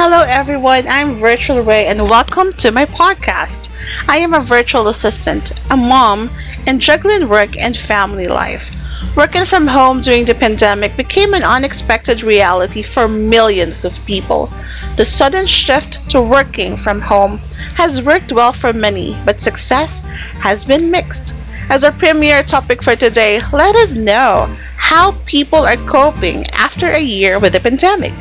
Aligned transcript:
Hello, 0.00 0.22
everyone. 0.22 0.86
I'm 0.86 1.16
Virtual 1.16 1.60
Ray, 1.60 1.86
and 1.86 2.08
welcome 2.08 2.52
to 2.52 2.70
my 2.70 2.86
podcast. 2.86 3.68
I 4.08 4.18
am 4.18 4.32
a 4.32 4.38
virtual 4.38 4.86
assistant, 4.86 5.60
a 5.72 5.76
mom, 5.76 6.30
and 6.68 6.80
juggling 6.80 7.28
work 7.28 7.58
and 7.58 7.76
family 7.76 8.28
life. 8.28 8.70
Working 9.16 9.44
from 9.44 9.66
home 9.66 10.00
during 10.00 10.24
the 10.24 10.36
pandemic 10.36 10.96
became 10.96 11.34
an 11.34 11.42
unexpected 11.42 12.22
reality 12.22 12.80
for 12.80 13.08
millions 13.08 13.84
of 13.84 14.04
people. 14.04 14.52
The 14.96 15.04
sudden 15.04 15.48
shift 15.48 16.08
to 16.10 16.22
working 16.22 16.76
from 16.76 17.00
home 17.00 17.38
has 17.74 18.00
worked 18.00 18.32
well 18.32 18.52
for 18.52 18.72
many, 18.72 19.16
but 19.24 19.40
success 19.40 19.98
has 20.46 20.64
been 20.64 20.92
mixed. 20.92 21.34
As 21.70 21.82
our 21.82 21.90
premier 21.90 22.44
topic 22.44 22.84
for 22.84 22.94
today, 22.94 23.40
let 23.52 23.74
us 23.74 23.96
know 23.96 24.56
how 24.76 25.18
people 25.26 25.66
are 25.66 25.88
coping 25.88 26.46
after 26.52 26.86
a 26.86 27.00
year 27.00 27.40
with 27.40 27.52
the 27.52 27.58
pandemic. 27.58 28.14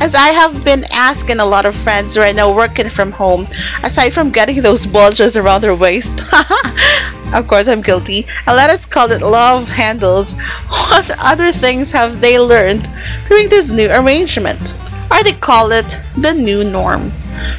As 0.00 0.14
I 0.14 0.28
have 0.28 0.64
been 0.64 0.84
asking 0.90 1.40
a 1.40 1.46
lot 1.46 1.66
of 1.66 1.74
friends 1.74 2.16
right 2.16 2.34
now 2.34 2.54
working 2.54 2.88
from 2.88 3.12
home, 3.12 3.46
aside 3.82 4.12
from 4.12 4.30
getting 4.30 4.60
those 4.60 4.86
bulges 4.86 5.36
around 5.36 5.62
their 5.62 5.74
waist, 5.74 6.12
of 7.34 7.46
course 7.46 7.68
I'm 7.68 7.82
guilty, 7.82 8.26
and 8.46 8.56
let 8.56 8.70
us 8.70 8.86
call 8.86 9.12
it 9.12 9.22
love 9.22 9.68
handles, 9.68 10.32
what 10.68 11.10
other 11.18 11.52
things 11.52 11.92
have 11.92 12.20
they 12.20 12.38
learned 12.38 12.88
during 13.26 13.48
this 13.48 13.70
new 13.70 13.90
arrangement? 13.90 14.74
Or 15.10 15.22
they 15.22 15.32
call 15.32 15.72
it 15.72 16.00
the 16.16 16.34
new 16.34 16.64
norm. 16.64 17.12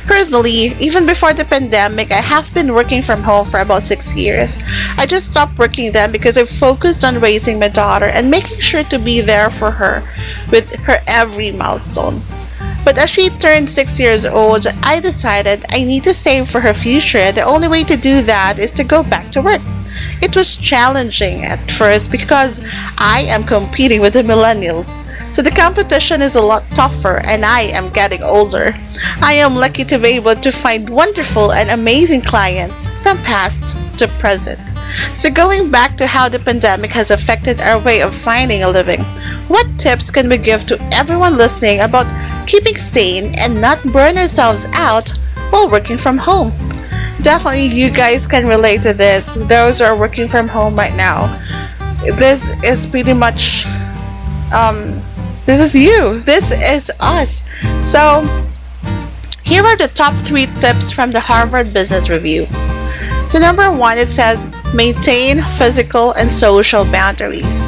Personally, 0.06 0.76
even 0.80 1.06
before 1.06 1.34
the 1.34 1.46
pandemic, 1.46 2.12
I 2.12 2.22
have 2.22 2.54
been 2.54 2.74
working 2.74 3.02
from 3.02 3.24
home 3.24 3.46
for 3.46 3.60
about 3.60 3.84
six 3.84 4.16
years. 4.16 4.58
I 4.98 5.06
just 5.06 5.32
stopped 5.32 5.58
working 5.58 5.92
then 5.92 6.12
because 6.12 6.38
I 6.38 6.46
focused 6.46 7.04
on 7.04 7.20
raising 7.20 7.60
my 7.60 7.68
daughter 7.68 8.06
and 8.06 8.32
making 8.32 8.60
sure 8.60 8.84
to 8.86 9.00
be 9.00 9.22
there 9.22 9.50
for 9.50 9.72
her 9.72 10.04
with 10.52 10.76
her 10.82 11.02
every 11.08 11.52
milestone. 11.52 12.24
But 12.86 12.98
as 12.98 13.10
she 13.10 13.30
turned 13.30 13.70
six 13.70 14.00
years 14.00 14.26
old, 14.26 14.66
I 14.84 15.00
decided 15.00 15.66
I 15.70 15.84
need 15.84 16.04
to 16.06 16.14
save 16.14 16.50
for 16.50 16.60
her 16.62 16.74
future. 16.74 17.32
The 17.32 17.44
only 17.44 17.68
way 17.68 17.84
to 17.84 17.96
do 17.96 18.22
that 18.24 18.60
is 18.60 18.72
to 18.72 18.84
go 18.84 19.04
back 19.04 19.32
to 19.32 19.42
work. 19.42 19.62
It 20.22 20.36
was 20.36 20.56
challenging 20.56 21.46
at 21.46 21.72
first 21.72 22.12
because 22.12 22.62
I 22.98 23.26
am 23.28 23.44
competing 23.44 24.02
with 24.02 24.14
the 24.14 24.24
millennials. 24.24 24.98
So 25.34 25.42
the 25.42 25.52
competition 25.52 26.22
is 26.22 26.36
a 26.36 26.42
lot 26.42 26.64
tougher 26.74 27.22
and 27.26 27.46
I 27.46 27.62
am 27.62 27.94
getting 27.94 28.24
older. 28.24 28.74
I 29.22 29.34
am 29.34 29.56
lucky 29.56 29.86
to 29.86 30.00
be 30.00 30.10
able 30.10 30.36
to 30.36 30.52
find 30.52 30.90
wonderful 30.90 31.54
and 31.54 31.70
amazing 31.70 32.22
clients 32.22 32.88
from 33.02 33.18
past 33.20 33.78
to 34.00 34.08
present. 34.20 34.60
So 35.14 35.30
going 35.30 35.70
back 35.70 35.98
to 35.98 36.08
how 36.08 36.30
the 36.30 36.40
pandemic 36.40 36.92
has 36.92 37.12
affected 37.12 37.62
our 37.62 37.80
way 37.80 38.02
of 38.02 38.16
finding 38.16 38.64
a 38.64 38.70
living, 38.70 39.04
what 39.48 39.68
tips 39.78 40.10
can 40.10 40.28
we 40.30 40.38
give 40.38 40.66
to 40.68 40.82
everyone 40.92 41.38
listening 41.38 41.82
about 41.82 42.08
keeping 42.50 42.76
sane 42.76 43.32
and 43.38 43.62
not 43.62 43.78
burn 43.94 44.18
ourselves 44.18 44.66
out 44.74 45.14
while 45.52 45.70
working 45.70 45.98
from 45.98 46.18
home? 46.18 46.52
Definitely 47.22 47.68
you 47.68 47.92
guys 47.92 48.26
can 48.26 48.48
relate 48.48 48.82
to 48.84 48.94
this. 48.94 49.34
Those 49.48 49.82
are 49.82 49.96
working 49.96 50.28
from 50.28 50.48
home 50.48 50.76
right 50.76 50.96
now. 50.96 51.30
This 52.18 52.52
is 52.64 52.88
pretty 52.88 53.14
much 53.14 53.66
um 54.52 55.04
this 55.46 55.60
is 55.60 55.74
you. 55.76 56.20
This 56.22 56.52
is 56.52 56.92
us. 57.00 57.42
So, 57.84 58.22
here 59.42 59.64
are 59.64 59.76
the 59.76 59.88
top 59.88 60.14
three 60.24 60.46
tips 60.62 60.92
from 60.92 61.10
the 61.10 61.20
Harvard 61.20 61.74
Business 61.74 62.08
Review. 62.08 62.46
So, 63.28 63.40
number 63.40 63.72
one, 63.72 63.98
it 63.98 64.10
says 64.10 64.46
maintain 64.76 65.42
physical 65.58 66.14
and 66.14 66.32
social 66.32 66.86
boundaries. 66.86 67.66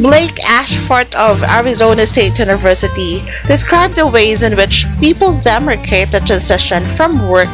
Blake 0.00 0.38
Ashforth 0.44 1.14
of 1.14 1.42
Arizona 1.42 2.06
State 2.06 2.38
University 2.38 3.22
described 3.46 3.96
the 3.96 4.06
ways 4.06 4.42
in 4.42 4.56
which 4.56 4.86
people 5.00 5.34
demarcate 5.34 6.10
the 6.10 6.20
transition 6.20 6.86
from 6.86 7.28
work 7.28 7.48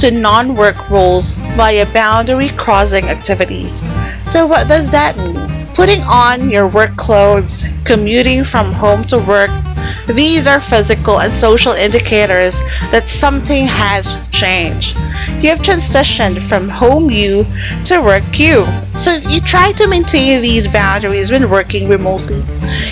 to 0.00 0.10
non 0.10 0.54
work 0.56 0.90
roles 0.90 1.32
via 1.54 1.86
boundary 1.92 2.48
crossing 2.50 3.04
activities. 3.04 3.82
So, 4.30 4.46
what 4.46 4.66
does 4.66 4.90
that 4.90 5.16
mean? 5.16 5.56
putting 5.76 6.00
on 6.04 6.48
your 6.48 6.66
work 6.66 6.96
clothes, 6.96 7.66
commuting 7.84 8.42
from 8.42 8.72
home 8.72 9.04
to 9.04 9.18
work, 9.18 9.50
these 10.06 10.46
are 10.46 10.60
physical 10.60 11.20
and 11.20 11.32
social 11.32 11.72
indicators 11.72 12.60
that 12.90 13.08
something 13.08 13.66
has 13.66 14.16
changed. 14.30 14.96
You 15.42 15.50
have 15.50 15.60
transitioned 15.60 16.40
from 16.48 16.68
home 16.68 17.10
you 17.10 17.44
to 17.84 18.00
work 18.00 18.38
you. 18.38 18.66
So 18.94 19.14
you 19.14 19.40
try 19.40 19.72
to 19.72 19.86
maintain 19.86 20.42
these 20.42 20.68
boundaries 20.68 21.30
when 21.30 21.50
working 21.50 21.88
remotely. 21.88 22.40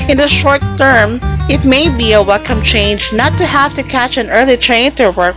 In 0.08 0.16
the 0.16 0.28
short 0.28 0.62
term, 0.76 1.20
it 1.48 1.64
may 1.64 1.94
be 1.94 2.12
a 2.12 2.22
welcome 2.22 2.62
change 2.62 3.12
not 3.12 3.36
to 3.38 3.46
have 3.46 3.74
to 3.74 3.82
catch 3.82 4.16
an 4.16 4.30
early 4.30 4.56
train 4.56 4.92
to 4.92 5.10
work 5.10 5.36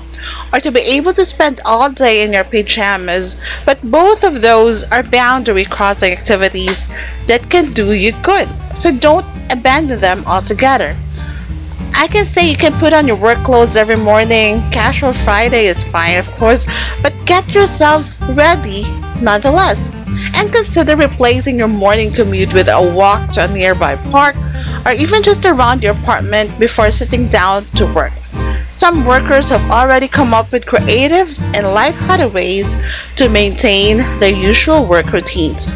or 0.54 0.60
to 0.60 0.72
be 0.72 0.80
able 0.80 1.14
to 1.14 1.26
spend 1.26 1.60
all 1.66 1.90
day 1.90 2.22
in 2.24 2.34
your 2.34 2.44
pajamas, 2.44 3.38
but 3.66 3.82
both 3.84 4.24
of 4.24 4.42
those 4.42 4.84
are 4.86 5.04
boundary 5.04 5.66
crossing 5.66 6.12
activities 6.12 6.88
that 7.28 7.50
can 7.50 7.74
do 7.74 7.92
you 7.92 8.14
good. 8.24 8.48
So 8.76 8.92
don't 8.92 9.26
abandon 9.52 10.00
them 10.00 10.24
altogether. 10.26 10.98
I 12.00 12.08
can 12.08 12.26
say 12.26 12.48
you 12.48 12.56
can 12.56 12.74
put 12.74 12.94
on 12.94 13.08
your 13.08 13.16
work 13.16 13.44
clothes 13.44 13.76
every 13.76 13.96
morning. 13.96 14.62
Casual 14.70 15.14
Friday 15.14 15.66
is 15.66 15.82
fine, 15.82 16.18
of 16.18 16.28
course, 16.36 16.64
but 17.02 17.12
get 17.26 17.56
yourselves 17.56 18.16
ready 18.34 18.84
nonetheless. 19.20 19.90
And 20.36 20.54
consider 20.54 20.96
replacing 20.96 21.58
your 21.58 21.68
morning 21.68 22.12
commute 22.12 22.54
with 22.54 22.68
a 22.68 22.94
walk 22.96 23.32
to 23.32 23.46
a 23.46 23.48
nearby 23.48 23.96
park 24.12 24.36
or 24.86 24.92
even 24.92 25.24
just 25.24 25.44
around 25.48 25.82
your 25.82 25.94
apartment 25.94 26.60
before 26.60 26.92
sitting 26.92 27.30
down 27.30 27.66
to 27.78 27.92
work. 27.92 28.14
Some 28.70 29.04
workers 29.04 29.50
have 29.50 29.72
already 29.72 30.08
come 30.08 30.36
up 30.36 30.52
with 30.52 30.68
creative 30.68 31.36
and 31.56 31.74
light-hearted 31.74 32.32
ways 32.32 32.76
to 33.16 33.28
maintain 33.28 33.98
their 34.20 34.34
usual 34.34 34.86
work 34.86 35.12
routines. 35.14 35.74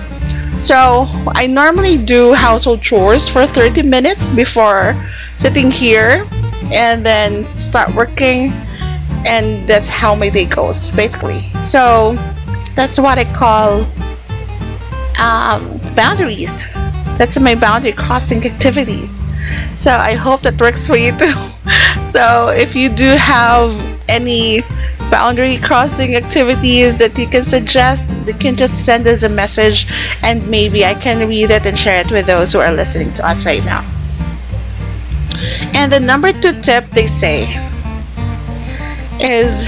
So, 0.61 1.07
I 1.29 1.47
normally 1.47 1.97
do 1.97 2.33
household 2.33 2.83
chores 2.83 3.27
for 3.27 3.47
30 3.47 3.81
minutes 3.81 4.31
before 4.31 4.95
sitting 5.35 5.71
here 5.71 6.27
and 6.71 7.03
then 7.03 7.45
start 7.45 7.95
working 7.95 8.51
and 9.25 9.67
that's 9.67 9.89
how 9.89 10.13
my 10.13 10.29
day 10.29 10.45
goes 10.45 10.91
basically. 10.91 11.39
So, 11.61 12.13
that's 12.75 12.99
what 12.99 13.17
I 13.17 13.25
call 13.33 13.87
um, 15.19 15.79
boundaries. 15.95 16.67
That's 17.17 17.39
my 17.39 17.55
boundary 17.55 17.93
crossing 17.93 18.45
activities. 18.45 19.23
So 19.75 19.89
I 19.89 20.13
hope 20.13 20.43
that 20.43 20.61
works 20.61 20.85
for 20.85 20.95
you 20.95 21.11
too. 21.17 21.33
so 22.11 22.49
if 22.49 22.75
you 22.75 22.87
do 22.87 23.15
have 23.17 23.73
any 24.07 24.61
boundary 25.11 25.57
crossing 25.57 26.15
activities 26.15 26.95
that 26.95 27.17
you 27.19 27.27
can 27.27 27.43
suggest, 27.43 28.01
you 28.25 28.33
can 28.33 28.55
just 28.55 28.77
send 28.77 29.05
us 29.05 29.23
a 29.23 29.29
message 29.29 29.85
and 30.23 30.47
maybe 30.47 30.85
I 30.85 30.93
can 30.93 31.27
read 31.27 31.51
it 31.51 31.65
and 31.65 31.77
share 31.77 31.99
it 31.99 32.11
with 32.11 32.25
those 32.25 32.53
who 32.53 32.59
are 32.59 32.71
listening 32.71 33.13
to 33.15 33.27
us 33.27 33.45
right 33.45 33.63
now. 33.63 33.85
And 35.73 35.91
the 35.91 35.99
number 35.99 36.31
two 36.31 36.59
tip 36.61 36.89
they 36.91 37.07
say 37.07 37.43
is 39.19 39.67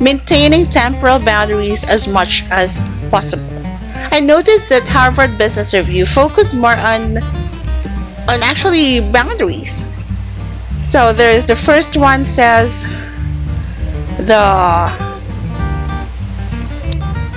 maintaining 0.00 0.66
temporal 0.66 1.18
boundaries 1.18 1.84
as 1.84 2.06
much 2.06 2.44
as 2.50 2.80
possible. 3.10 3.58
I 4.12 4.20
noticed 4.20 4.68
that 4.68 4.86
Harvard 4.86 5.36
Business 5.36 5.74
Review 5.74 6.06
focused 6.06 6.54
more 6.54 6.76
on 6.76 7.18
on 8.28 8.42
actually 8.42 9.00
boundaries. 9.00 9.86
So 10.82 11.12
there's 11.12 11.44
the 11.46 11.56
first 11.56 11.96
one 11.96 12.24
says 12.24 12.86
the 14.26 15.08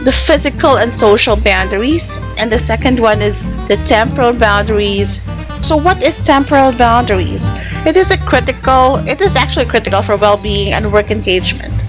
the 0.03 0.12
physical 0.12 0.78
and 0.78 0.92
social 0.92 1.36
boundaries 1.36 2.18
and 2.40 2.52
the 2.52 2.58
second 2.58 3.00
one 3.00 3.22
is 3.22 3.44
the 3.68 3.80
temporal 3.86 4.34
boundaries. 4.34 5.22
So 5.62 5.78
what 5.78 6.02
is 6.02 6.19
temporal 6.19 6.72
boundaries? 6.72 7.47
It 7.86 7.96
is 7.96 8.09
a 8.09 8.18
critical 8.18 8.96
it 9.08 9.22
is 9.22 9.36
actually 9.36 9.66
critical 9.66 10.02
for 10.02 10.18
well-being 10.18 10.74
and 10.74 10.92
work 10.92 11.12
engagement. 11.12 11.86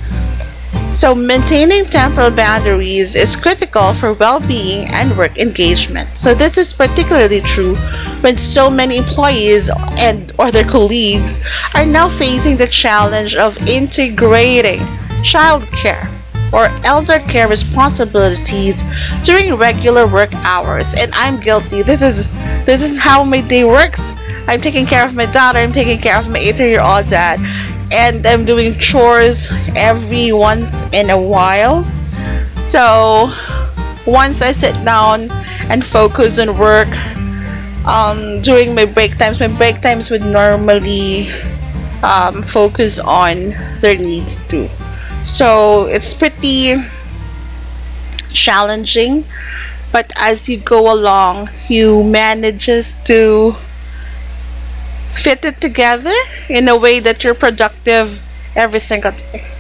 So 0.93 1.15
maintaining 1.15 1.87
temporal 1.87 2.31
boundaries 2.31 3.15
is 3.15 3.35
critical 3.35 3.95
for 3.95 4.13
well-being 4.13 4.89
and 4.89 5.17
work 5.17 5.39
engagement. 5.39 6.19
So 6.19 6.35
this 6.35 6.59
is 6.59 6.75
particularly 6.75 7.41
true 7.41 7.75
when 8.23 8.37
so 8.37 8.71
many 8.71 8.97
employees 8.97 9.71
and 9.99 10.33
or 10.39 10.51
their 10.51 10.65
colleagues 10.65 11.41
are 11.75 11.85
now 11.85 12.09
facing 12.09 12.57
the 12.57 12.67
challenge 12.67 13.37
of 13.37 13.57
integrating 13.69 14.81
childcare 15.23 16.09
or 16.53 16.67
elder 16.85 17.19
care 17.21 17.49
responsibilities 17.49 18.85
during 19.25 19.55
regular 19.55 20.07
work 20.07 20.33
hours 20.35 20.95
and 20.95 21.11
I'm 21.15 21.41
guilty. 21.41 21.83
This 21.83 22.03
is 22.03 22.29
this 22.65 22.83
is 22.83 22.99
how 22.99 23.25
my 23.25 23.41
day 23.41 23.65
works. 23.65 24.13
I'm 24.47 24.61
taking 24.61 24.87
care 24.87 25.05
of 25.05 25.15
my 25.15 25.27
daughter, 25.27 25.59
I'm 25.59 25.73
taking 25.73 25.99
care 25.99 26.19
of 26.19 26.29
my 26.29 26.39
8-year-old 26.39 27.09
dad 27.09 27.41
and 27.93 28.27
I'm 28.27 28.45
doing 28.45 28.79
chores 28.79 29.51
every 29.77 30.33
once 30.33 30.83
in 30.93 31.11
a 31.11 31.21
while. 31.21 31.85
So 32.57 33.33
once 34.07 34.43
I 34.43 34.53
sit 34.53 34.75
down 34.85 35.31
and 35.71 35.85
focus 35.85 36.39
on 36.39 36.59
work 36.59 36.89
um, 37.87 38.41
during 38.41 38.75
my 38.75 38.85
break 38.85 39.17
times, 39.17 39.41
my 39.41 39.49
break 39.49 39.81
times 39.81 40.11
would 40.11 40.23
normally 40.25 41.29
um, 42.03 42.43
focus 42.43 42.99
on 42.99 43.51
their 43.81 43.97
needs 43.97 44.39
too. 44.49 44.69
So 45.25 45.87
it's 45.87 46.15
pretty 46.15 46.75
challenging, 48.31 49.25
but 49.93 50.13
as 50.17 50.49
you 50.49 50.57
go 50.59 50.93
along, 50.93 51.51
you 51.69 52.03
manages 52.03 52.97
to 53.05 53.57
fit 55.11 55.45
it 55.45 55.61
together 55.61 56.15
in 56.49 56.69
a 56.69 56.77
way 56.77 56.99
that 57.01 57.23
you're 57.23 57.35
productive 57.35 58.23
every 58.57 58.81
single 58.81 59.13
day. 59.13 59.52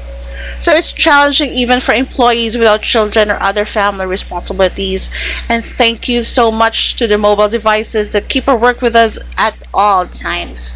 So 0.58 0.72
it's 0.72 0.92
challenging 0.92 1.50
even 1.50 1.80
for 1.80 1.92
employees 1.92 2.56
without 2.56 2.82
children 2.82 3.30
or 3.30 3.40
other 3.40 3.64
family 3.64 4.06
responsibilities. 4.06 5.10
And 5.48 5.64
thank 5.64 6.08
you 6.08 6.22
so 6.22 6.50
much 6.50 6.96
to 6.96 7.06
the 7.06 7.18
mobile 7.18 7.48
devices 7.48 8.10
that 8.10 8.28
keep 8.28 8.48
our 8.48 8.56
work 8.56 8.80
with 8.80 8.94
us 8.94 9.18
at 9.36 9.56
all 9.74 10.06
times. 10.06 10.74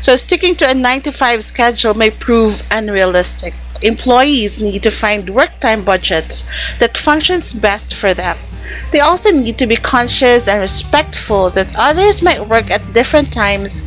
So 0.00 0.16
sticking 0.16 0.54
to 0.56 0.70
a 0.70 0.74
9 0.74 1.02
to 1.02 1.12
5 1.12 1.44
schedule 1.44 1.94
may 1.94 2.10
prove 2.10 2.62
unrealistic. 2.70 3.54
Employees 3.82 4.60
need 4.60 4.82
to 4.82 4.90
find 4.90 5.30
work 5.30 5.60
time 5.60 5.84
budgets 5.84 6.44
that 6.80 6.98
functions 6.98 7.52
best 7.52 7.94
for 7.94 8.12
them. 8.12 8.36
They 8.90 9.00
also 9.00 9.30
need 9.30 9.58
to 9.58 9.66
be 9.66 9.76
conscious 9.76 10.48
and 10.48 10.60
respectful 10.60 11.50
that 11.50 11.74
others 11.76 12.22
might 12.22 12.48
work 12.48 12.70
at 12.70 12.92
different 12.92 13.32
times 13.32 13.84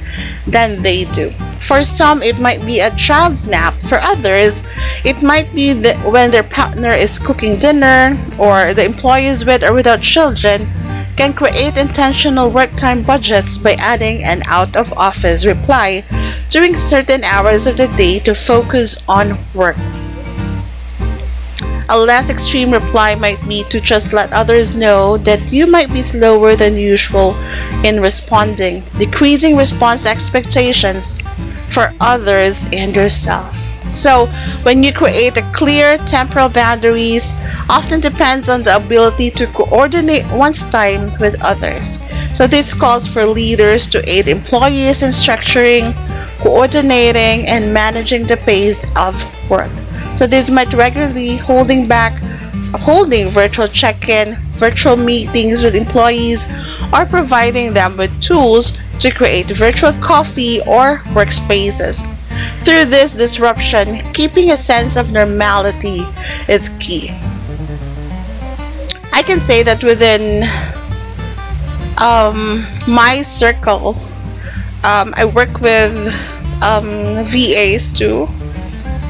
than 0.47 0.81
they 0.81 1.05
do. 1.05 1.31
For 1.59 1.83
some, 1.83 2.23
it 2.23 2.39
might 2.39 2.65
be 2.65 2.79
a 2.79 2.95
child's 2.95 3.47
nap. 3.47 3.81
For 3.81 3.99
others, 4.01 4.61
it 5.03 5.21
might 5.21 5.53
be 5.53 5.73
when 5.73 6.31
their 6.31 6.43
partner 6.43 6.91
is 6.91 7.19
cooking 7.19 7.57
dinner 7.57 8.17
or 8.39 8.73
the 8.73 8.85
employees 8.85 9.45
with 9.45 9.63
or 9.63 9.73
without 9.73 10.01
children 10.01 10.67
can 11.17 11.33
create 11.33 11.77
intentional 11.77 12.49
work 12.49 12.75
time 12.77 13.03
budgets 13.03 13.57
by 13.57 13.73
adding 13.73 14.23
an 14.23 14.41
out 14.45 14.75
of 14.75 14.91
office 14.93 15.45
reply 15.45 16.03
during 16.49 16.75
certain 16.75 17.23
hours 17.23 17.67
of 17.67 17.77
the 17.77 17.87
day 17.89 18.19
to 18.19 18.33
focus 18.33 18.97
on 19.07 19.37
work. 19.53 19.77
A 21.93 21.99
less 21.99 22.29
extreme 22.29 22.71
reply 22.71 23.15
might 23.15 23.45
be 23.49 23.65
to 23.65 23.81
just 23.81 24.13
let 24.13 24.31
others 24.31 24.77
know 24.77 25.17
that 25.27 25.51
you 25.51 25.67
might 25.67 25.91
be 25.91 26.01
slower 26.01 26.55
than 26.55 26.77
usual 26.77 27.35
in 27.83 27.99
responding, 27.99 28.85
decreasing 28.97 29.57
response 29.57 30.05
expectations 30.05 31.17
for 31.67 31.91
others 31.99 32.65
and 32.71 32.95
yourself. 32.95 33.59
So, 33.91 34.27
when 34.63 34.83
you 34.83 34.93
create 34.93 35.35
a 35.35 35.51
clear 35.51 35.97
temporal 35.97 36.47
boundaries, 36.47 37.33
often 37.67 37.99
depends 37.99 38.47
on 38.47 38.63
the 38.63 38.77
ability 38.77 39.29
to 39.31 39.47
coordinate 39.47 40.23
one's 40.31 40.63
time 40.63 41.11
with 41.19 41.35
others. 41.43 41.99
So, 42.31 42.47
this 42.47 42.73
calls 42.73 43.05
for 43.05 43.25
leaders 43.25 43.85
to 43.87 43.99
aid 44.09 44.29
employees 44.29 45.03
in 45.03 45.09
structuring, 45.09 45.93
coordinating, 46.39 47.47
and 47.47 47.73
managing 47.73 48.27
the 48.27 48.37
pace 48.37 48.79
of 48.95 49.19
work. 49.49 49.71
So 50.15 50.27
this 50.27 50.49
might 50.49 50.73
regularly 50.73 51.37
holding 51.37 51.87
back 51.87 52.21
holding 52.75 53.29
virtual 53.29 53.67
check-in, 53.67 54.35
virtual 54.51 54.95
meetings 54.95 55.63
with 55.63 55.75
employees, 55.75 56.45
or 56.93 57.05
providing 57.05 57.73
them 57.73 57.97
with 57.97 58.21
tools 58.21 58.73
to 58.99 59.11
create 59.11 59.49
virtual 59.51 59.93
coffee 59.93 60.61
or 60.61 60.99
workspaces. 61.13 62.07
Through 62.59 62.85
this 62.85 63.13
disruption, 63.13 63.97
keeping 64.13 64.51
a 64.51 64.57
sense 64.57 64.95
of 64.95 65.11
normality 65.11 66.01
is 66.47 66.69
key. 66.79 67.09
I 69.13 69.23
can 69.25 69.39
say 69.39 69.63
that 69.63 69.83
within 69.83 70.43
um, 71.97 72.65
my 72.87 73.21
circle, 73.21 73.95
um, 74.83 75.13
I 75.17 75.25
work 75.25 75.59
with 75.59 75.95
um, 76.63 77.23
VAs 77.25 77.87
too 77.87 78.27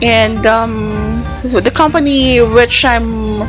and 0.02 0.46
um, 0.46 1.24
the 1.44 1.72
company 1.74 2.42
which 2.42 2.86
I'm 2.86 3.42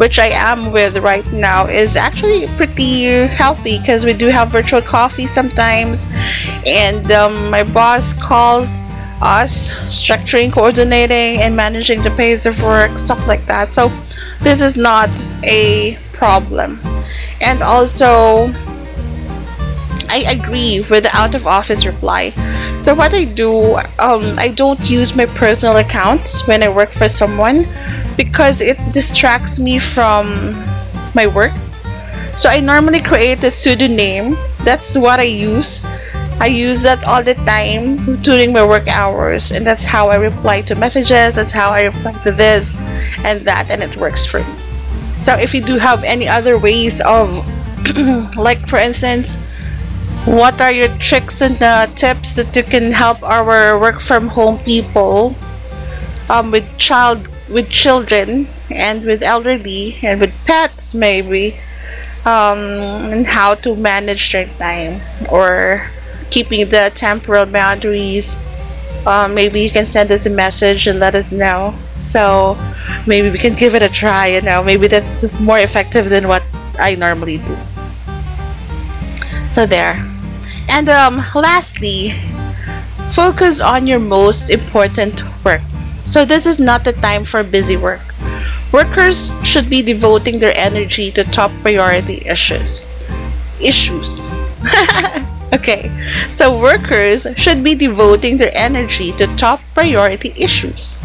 which 0.00 0.18
I 0.18 0.28
am 0.28 0.72
with 0.72 0.96
right 0.96 1.30
now 1.30 1.66
is 1.66 1.94
actually 1.94 2.46
pretty 2.56 3.26
healthy 3.26 3.78
because 3.78 4.06
we 4.06 4.14
do 4.14 4.28
have 4.28 4.48
virtual 4.48 4.80
coffee 4.80 5.26
sometimes. 5.26 6.08
And 6.66 7.12
um, 7.12 7.50
my 7.50 7.64
boss 7.64 8.14
calls 8.14 8.80
us 9.20 9.74
structuring 9.88 10.50
coordinating 10.50 11.42
and 11.42 11.54
managing 11.54 12.00
the 12.00 12.10
pace 12.12 12.46
of 12.46 12.62
work 12.62 12.96
stuff 12.96 13.26
like 13.28 13.44
that. 13.44 13.70
So 13.70 13.92
this 14.40 14.62
is 14.62 14.74
not 14.74 15.10
a 15.44 15.98
problem. 16.14 16.80
And 17.42 17.62
also 17.62 18.46
I 20.10 20.24
agree 20.28 20.80
with 20.90 21.04
the 21.04 21.16
out 21.16 21.34
of 21.34 21.46
office 21.46 21.86
reply. 21.86 22.30
So 22.82 22.94
what 22.94 23.14
I 23.14 23.24
do, 23.24 23.76
um, 23.98 24.38
I 24.38 24.48
don't 24.48 24.82
use 24.90 25.14
my 25.14 25.26
personal 25.26 25.76
accounts 25.76 26.46
when 26.46 26.62
I 26.62 26.68
work 26.68 26.90
for 26.90 27.08
someone 27.08 27.66
because 28.16 28.60
it 28.60 28.76
distracts 28.92 29.60
me 29.60 29.78
from 29.78 30.52
my 31.14 31.26
work. 31.26 31.52
So 32.36 32.48
I 32.48 32.58
normally 32.58 33.00
create 33.00 33.44
a 33.44 33.50
pseudonym. 33.50 34.36
That's 34.64 34.96
what 34.96 35.20
I 35.20 35.30
use. 35.30 35.80
I 36.40 36.46
use 36.46 36.80
that 36.82 37.04
all 37.04 37.22
the 37.22 37.34
time 37.34 38.16
during 38.22 38.52
my 38.52 38.64
work 38.64 38.88
hours, 38.88 39.52
and 39.52 39.66
that's 39.66 39.84
how 39.84 40.08
I 40.08 40.16
reply 40.16 40.62
to 40.62 40.74
messages. 40.74 41.34
That's 41.34 41.52
how 41.52 41.70
I 41.70 41.84
reply 41.84 42.12
to 42.24 42.32
this 42.32 42.76
and 43.24 43.46
that, 43.46 43.70
and 43.70 43.82
it 43.82 43.94
works 43.96 44.24
for 44.24 44.40
me. 44.40 44.54
So 45.18 45.34
if 45.34 45.52
you 45.52 45.60
do 45.60 45.76
have 45.76 46.02
any 46.02 46.26
other 46.26 46.56
ways 46.58 47.02
of, 47.02 47.28
like 48.36 48.66
for 48.66 48.78
instance, 48.78 49.36
what 50.26 50.60
are 50.60 50.70
your 50.70 50.88
tricks 50.98 51.40
and 51.40 51.60
uh, 51.62 51.86
tips 51.94 52.34
that 52.34 52.54
you 52.54 52.62
can 52.62 52.92
help 52.92 53.22
our 53.22 53.80
work 53.80 54.00
from 54.02 54.28
home 54.28 54.58
people 54.64 55.34
um, 56.28 56.50
with 56.50 56.64
child 56.76 57.26
with 57.48 57.70
children 57.70 58.46
and 58.70 59.02
with 59.04 59.22
elderly 59.22 59.96
and 60.02 60.20
with 60.20 60.32
pets 60.44 60.94
maybe 60.94 61.58
um, 62.26 62.58
and 63.10 63.26
how 63.26 63.54
to 63.54 63.74
manage 63.76 64.30
their 64.32 64.46
time 64.58 65.00
or 65.30 65.90
keeping 66.30 66.68
the 66.68 66.92
temporal 66.94 67.46
boundaries? 67.46 68.36
Um, 69.06 69.34
maybe 69.34 69.62
you 69.62 69.70
can 69.70 69.86
send 69.86 70.12
us 70.12 70.26
a 70.26 70.30
message 70.30 70.86
and 70.86 71.00
let 71.00 71.14
us 71.14 71.32
know. 71.32 71.74
So 72.00 72.58
maybe 73.06 73.30
we 73.30 73.38
can 73.38 73.54
give 73.54 73.74
it 73.74 73.82
a 73.82 73.88
try 73.88 74.26
you 74.26 74.42
know. 74.42 74.62
Maybe 74.62 74.86
that's 74.86 75.32
more 75.40 75.58
effective 75.58 76.10
than 76.10 76.28
what 76.28 76.42
I 76.78 76.94
normally 76.94 77.38
do 77.38 77.56
so 79.50 79.66
there 79.66 79.98
and 80.70 80.88
um, 80.88 81.24
lastly, 81.34 82.14
focus 83.10 83.60
on 83.60 83.88
your 83.88 83.98
most 83.98 84.50
important 84.50 85.20
work. 85.44 85.62
So 86.04 86.24
this 86.24 86.46
is 86.46 86.60
not 86.60 86.84
the 86.84 86.92
time 86.92 87.24
for 87.24 87.42
busy 87.42 87.76
work. 87.76 88.00
Workers 88.72 89.32
should 89.42 89.68
be 89.68 89.82
devoting 89.82 90.38
their 90.38 90.56
energy 90.56 91.10
to 91.12 91.24
top 91.24 91.50
priority 91.62 92.22
issues. 92.24 92.82
Issues. 93.60 94.20
okay, 95.52 95.90
so 96.30 96.56
workers 96.56 97.26
should 97.36 97.64
be 97.64 97.74
devoting 97.74 98.36
their 98.36 98.54
energy 98.54 99.10
to 99.18 99.26
top 99.36 99.60
priority 99.74 100.32
issues. 100.36 100.96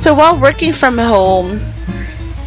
So 0.00 0.12
while 0.12 0.38
working 0.38 0.74
from 0.74 0.98
home, 0.98 1.60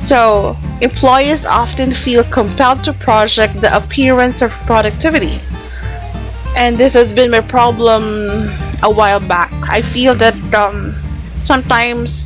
so 0.01 0.57
employees 0.81 1.45
often 1.45 1.91
feel 1.91 2.23
compelled 2.23 2.83
to 2.83 2.91
project 2.93 3.61
the 3.61 3.75
appearance 3.75 4.41
of 4.41 4.51
productivity 4.65 5.39
and 6.57 6.77
this 6.77 6.93
has 6.93 7.13
been 7.13 7.31
my 7.31 7.41
problem 7.41 8.49
a 8.83 8.89
while 8.89 9.19
back. 9.19 9.51
I 9.69 9.81
feel 9.81 10.15
that 10.15 10.35
um, 10.53 10.95
sometimes 11.37 12.25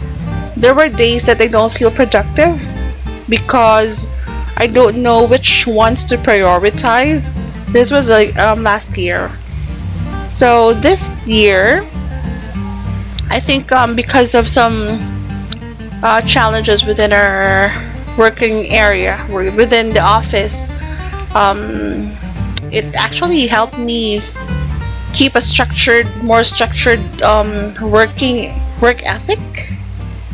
there 0.58 0.74
were 0.74 0.90
days 0.90 1.24
that 1.24 1.42
I 1.42 1.48
don't 1.48 1.72
feel 1.72 1.92
productive 1.92 2.62
because 3.30 4.08
I 4.58 4.68
don't 4.68 4.98
know 4.98 5.26
which 5.26 5.68
ones 5.68 6.04
to 6.06 6.18
prioritize. 6.18 7.34
This 7.72 7.92
was 7.92 8.10
like 8.10 8.36
um, 8.38 8.64
last 8.64 8.98
year. 8.98 9.32
So 10.28 10.74
this 10.74 11.12
year, 11.26 11.88
I 13.30 13.40
think 13.40 13.72
um, 13.72 13.96
because 13.96 14.34
of 14.34 14.48
some 14.48 15.15
uh, 16.06 16.22
challenges 16.22 16.86
within 16.86 17.12
our 17.12 17.74
working 18.16 18.70
area, 18.70 19.18
within 19.28 19.90
the 19.90 20.00
office, 20.00 20.66
um, 21.34 22.16
it 22.72 22.86
actually 22.96 23.48
helped 23.48 23.80
me 23.80 24.22
keep 25.14 25.34
a 25.34 25.42
structured, 25.42 26.06
more 26.24 26.44
structured 26.44 27.02
um, 27.24 27.74
working 27.82 28.54
work 28.82 29.02
ethic, 29.04 29.40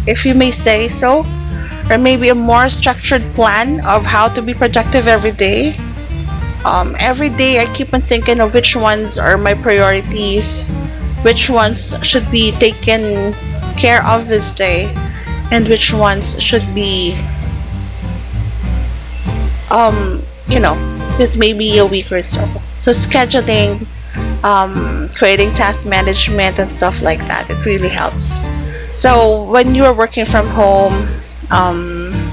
if 0.07 0.25
you 0.25 0.35
may 0.35 0.51
say 0.51 0.89
so, 0.89 1.23
or 1.89 1.97
maybe 1.97 2.27
a 2.27 2.35
more 2.35 2.67
structured 2.67 3.23
plan 3.33 3.79
of 3.85 4.05
how 4.05 4.27
to 4.27 4.41
be 4.41 4.53
productive 4.53 5.07
every 5.07 5.31
day. 5.31 5.73
Um, 6.65 6.97
every 6.99 7.29
day 7.29 7.61
I 7.61 7.73
keep 7.73 7.93
on 7.93 8.01
thinking 8.01 8.41
of 8.41 8.53
which 8.53 8.75
ones 8.75 9.17
are 9.17 9.37
my 9.37 9.53
priorities, 9.53 10.63
which 11.23 11.49
ones 11.49 11.95
should 12.03 12.29
be 12.29 12.51
taken 12.59 13.33
care 13.77 14.05
of 14.05 14.27
this 14.27 14.51
day, 14.51 14.93
and 15.51 15.67
which 15.67 15.93
ones 15.93 16.41
should 16.41 16.73
be, 16.73 17.13
um, 19.69 20.23
you 20.47 20.59
know, 20.59 20.75
this 21.17 21.37
may 21.37 21.53
be 21.53 21.77
a 21.77 21.85
week 21.85 22.11
or 22.11 22.23
so. 22.23 22.47
So 22.79 22.91
scheduling 22.91 23.85
um, 24.43 25.09
creating 25.15 25.53
task 25.53 25.85
management 25.85 26.59
and 26.59 26.71
stuff 26.71 27.01
like 27.01 27.19
that. 27.27 27.49
It 27.49 27.65
really 27.65 27.89
helps. 27.89 28.43
So 28.93 29.43
when 29.43 29.75
you 29.75 29.85
are 29.85 29.93
working 29.93 30.25
from 30.25 30.47
home, 30.47 31.07
um, 31.51 32.31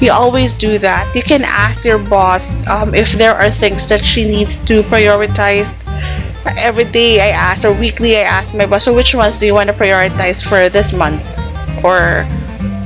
you 0.00 0.10
always 0.10 0.52
do 0.52 0.78
that. 0.78 1.14
You 1.14 1.22
can 1.22 1.44
ask 1.44 1.84
your 1.84 1.98
boss 1.98 2.50
um, 2.66 2.94
if 2.94 3.12
there 3.12 3.34
are 3.34 3.50
things 3.50 3.86
that 3.86 4.04
she 4.04 4.24
needs 4.24 4.58
to 4.60 4.82
prioritize. 4.84 5.72
Every 6.58 6.84
day 6.84 7.20
I 7.20 7.28
ask, 7.28 7.64
or 7.64 7.72
weekly 7.72 8.16
I 8.16 8.22
ask 8.22 8.52
my 8.52 8.66
boss, 8.66 8.84
so 8.84 8.92
which 8.92 9.14
ones 9.14 9.36
do 9.36 9.46
you 9.46 9.54
want 9.54 9.68
to 9.68 9.74
prioritize 9.74 10.42
for 10.42 10.68
this 10.68 10.92
month? 10.92 11.38
Or 11.82 12.24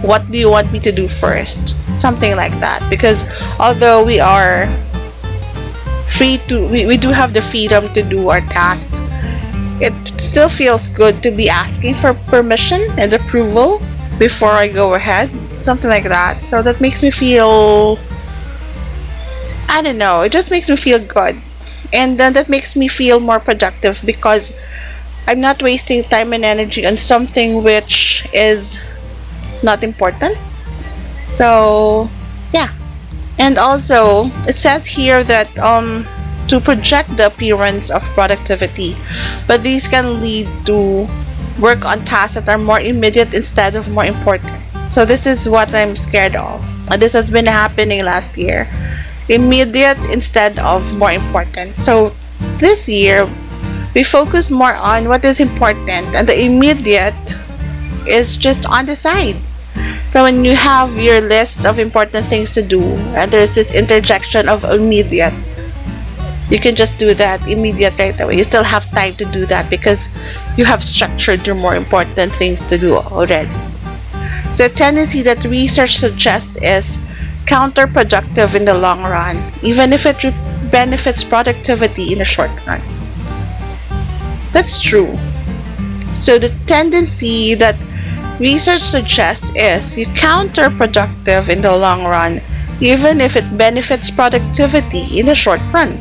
what 0.02 0.31
do 0.31 0.38
you 0.38 0.50
want 0.50 0.73
me 0.73 0.81
to 0.81 0.93
do 0.93 1.09
first? 1.09 1.76
Something 1.97 2.37
like 2.37 2.52
that. 2.61 2.85
Because 2.88 3.25
although 3.59 4.05
we 4.05 4.21
are 4.21 4.66
free 6.09 6.38
to, 6.49 6.66
we, 6.69 6.87
we 6.87 6.97
do 6.97 7.11
have 7.11 7.33
the 7.33 7.43
freedom 7.43 7.93
to 7.93 8.02
do 8.02 8.28
our 8.28 8.40
tasks, 8.43 9.02
it 9.81 9.93
still 10.21 10.49
feels 10.49 10.88
good 10.88 11.23
to 11.23 11.31
be 11.31 11.49
asking 11.49 11.95
for 11.95 12.14
permission 12.33 12.81
and 12.99 13.12
approval 13.12 13.81
before 14.19 14.50
I 14.50 14.69
go 14.69 14.95
ahead 14.95 15.31
something 15.61 15.90
like 15.90 16.05
that 16.05 16.47
so 16.47 16.62
that 16.62 16.81
makes 16.81 17.02
me 17.02 17.11
feel 17.11 17.99
I 19.69 19.83
don't 19.83 19.99
know 19.99 20.23
it 20.23 20.33
just 20.33 20.50
makes 20.50 20.69
me 20.69 20.76
feel 20.76 20.99
good 20.99 21.40
and 21.93 22.19
then 22.19 22.33
that 22.35 22.49
makes 22.49 22.76
me 22.76 22.88
feel 22.88 23.21
more 23.21 23.40
productive 23.40 24.00
because 24.05 24.52
I'm 25.26 25.40
not 25.40 25.62
wasting 25.62 26.02
time 26.04 26.33
and 26.33 26.45
energy 26.45 26.87
on 26.87 26.97
something 26.97 27.62
which 27.62 28.26
is 28.33 28.80
not 29.62 29.83
important 29.83 30.38
so 31.25 32.09
yeah 32.52 32.73
and 33.38 33.59
also 33.59 34.26
it 34.47 34.54
says 34.54 34.87
here 34.87 35.25
that 35.25 35.50
um 35.59 36.06
to 36.49 36.61
project 36.61 37.16
the 37.16 37.26
appearance 37.26 37.90
of 37.90 38.04
productivity 38.14 38.95
but 39.49 39.62
these 39.62 39.88
can 39.88 40.21
lead 40.21 40.47
to 40.66 41.09
work 41.59 41.85
on 41.85 42.04
tasks 42.04 42.35
that 42.35 42.49
are 42.49 42.59
more 42.59 42.78
immediate 42.78 43.35
instead 43.35 43.75
of 43.75 43.90
more 43.90 44.04
important 44.04 44.62
so 44.88 45.04
this 45.04 45.26
is 45.26 45.49
what 45.49 45.75
I'm 45.75 45.97
scared 45.97 46.37
of. 46.37 46.62
And 46.90 47.02
this 47.02 47.12
has 47.12 47.30
been 47.30 47.47
happening 47.47 48.04
last 48.04 48.38
year. 48.38 48.68
Immediate 49.28 49.99
instead 50.11 50.59
of 50.59 50.97
more 50.97 51.12
important. 51.12 51.80
So 51.80 52.14
this 52.59 52.88
year, 52.88 53.28
we 53.97 54.03
focus 54.03 54.50
more 54.50 54.75
on 54.76 55.09
what 55.09 55.25
is 55.25 55.41
important 55.41 56.15
and 56.15 56.29
the 56.29 56.38
immediate 56.38 57.38
is 58.07 58.37
just 58.37 58.67
on 58.67 58.85
the 58.85 58.95
side. 58.95 59.37
So 60.07 60.23
when 60.23 60.45
you 60.45 60.55
have 60.55 60.99
your 60.99 61.23
list 61.23 61.65
of 61.65 61.79
important 61.79 62.26
things 62.26 62.50
to 62.53 62.62
do 62.62 62.83
and 63.17 63.33
there's 63.33 63.53
this 63.53 63.75
interjection 63.75 64.50
of 64.50 64.65
immediate, 64.65 65.33
you 66.50 66.61
can 66.61 66.76
just 66.76 66.99
do 66.99 67.15
that 67.15 67.41
immediate 67.49 67.99
right 67.99 68.21
away. 68.21 68.37
You 68.37 68.45
still 68.45 68.65
have 68.65 68.85
time 68.91 69.17
to 69.17 69.25
do 69.25 69.47
that 69.47 69.71
because 69.71 70.11
you 70.59 70.67
have 70.67 70.85
structured 70.85 71.47
your 71.47 71.57
more 71.57 71.75
important 71.75 72.35
things 72.35 72.62
to 72.67 72.76
do 72.76 72.97
already. 72.97 73.57
So, 74.50 74.67
a 74.67 74.69
tendency 74.69 75.23
that 75.23 75.45
research 75.47 75.97
suggests 75.97 76.57
is 76.62 77.00
counterproductive 77.47 78.55
in 78.55 78.67
the 78.67 78.75
long 78.75 79.03
run, 79.03 79.53
even 79.62 79.95
if 79.95 80.05
it 80.05 80.21
benefits 80.71 81.25
productivity 81.25 82.12
in 82.12 82.19
the 82.19 82.25
short 82.25 82.50
run. 82.67 82.96
That's 84.57 84.81
true. 84.81 85.13
So, 86.13 86.39
the 86.39 86.49
tendency 86.65 87.53
that 87.57 87.77
research 88.41 88.81
suggests 88.81 89.51
is 89.55 89.97
counterproductive 90.17 91.51
in 91.51 91.61
the 91.61 91.77
long 91.77 92.05
run, 92.05 92.41
even 92.81 93.21
if 93.21 93.37
it 93.37 93.59
benefits 93.59 94.11
productivity 94.11 95.21
in 95.21 95.27
the 95.27 95.35
short 95.35 95.61
run. 95.75 96.01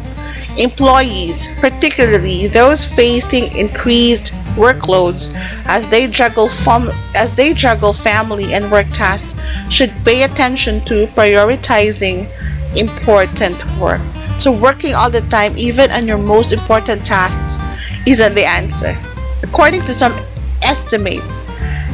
Employees, 0.56 1.50
particularly 1.60 2.48
those 2.48 2.86
facing 2.86 3.52
increased 3.58 4.32
workloads 4.56 5.36
as 5.66 5.86
they 5.90 6.08
juggle 6.08 6.48
fam- 6.48 6.96
as 7.14 7.36
they 7.36 7.54
juggle 7.54 7.92
family 7.92 8.54
and 8.54 8.72
work 8.72 8.88
tasks 8.94 9.36
should 9.70 9.92
pay 10.06 10.24
attention 10.24 10.80
to 10.86 11.08
prioritizing 11.08 12.24
important 12.78 13.60
work. 13.82 14.00
So 14.38 14.50
working 14.54 14.96
all 14.96 15.10
the 15.10 15.28
time 15.28 15.58
even 15.58 15.92
on 15.92 16.08
your 16.08 16.18
most 16.18 16.54
important 16.54 17.06
tasks 17.06 17.60
isn't 18.06 18.36
the 18.36 18.46
answer. 18.46 18.96
According 19.44 19.82
to 19.86 19.94
some 19.94 20.14
estimates, 20.62 21.46